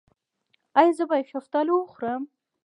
[0.79, 2.23] ایا زه باید شفتالو وخورم؟